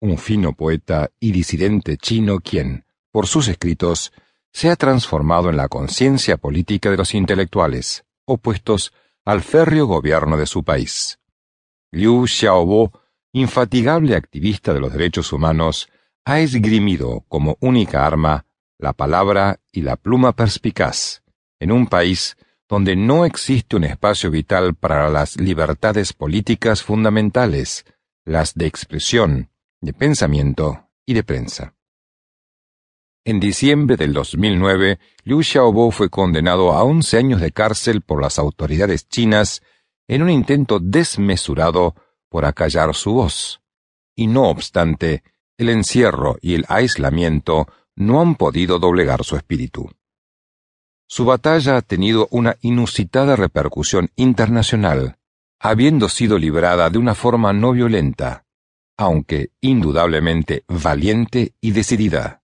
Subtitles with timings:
[0.00, 4.12] un fino poeta y disidente chino quien, por sus escritos,
[4.52, 8.92] se ha transformado en la conciencia política de los intelectuales, opuestos
[9.24, 11.18] al férreo gobierno de su país.
[11.90, 12.92] Liu Xiaobo,
[13.32, 15.88] infatigable activista de los derechos humanos,
[16.24, 18.46] ha esgrimido como única arma
[18.78, 21.22] la palabra y la pluma perspicaz,
[21.60, 22.36] en un país
[22.68, 27.84] donde no existe un espacio vital para las libertades políticas fundamentales,
[28.24, 29.50] las de expresión,
[29.86, 31.74] de pensamiento y de prensa.
[33.24, 38.40] En diciembre del 2009, Liu Xiaobo fue condenado a 11 años de cárcel por las
[38.40, 39.62] autoridades chinas
[40.08, 41.94] en un intento desmesurado
[42.28, 43.60] por acallar su voz.
[44.16, 45.22] Y no obstante,
[45.56, 49.88] el encierro y el aislamiento no han podido doblegar su espíritu.
[51.08, 55.18] Su batalla ha tenido una inusitada repercusión internacional,
[55.60, 58.45] habiendo sido librada de una forma no violenta,
[58.96, 62.42] aunque indudablemente valiente y decidida,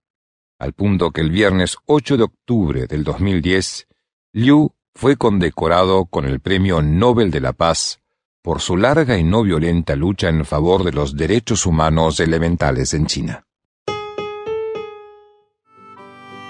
[0.59, 3.89] al punto que el viernes 8 de octubre del 2010,
[4.33, 8.01] Liu fue condecorado con el Premio Nobel de la Paz
[8.43, 13.07] por su larga y no violenta lucha en favor de los derechos humanos elementales en
[13.07, 13.45] China.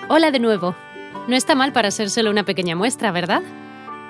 [0.09, 0.75] Hola de nuevo.
[1.29, 3.43] No está mal para ser solo una pequeña muestra, ¿verdad?